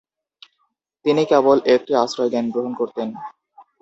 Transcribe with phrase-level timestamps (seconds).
[1.05, 3.07] তিনি কেবল একটি আশ্রয় জ্ঞান করতেন।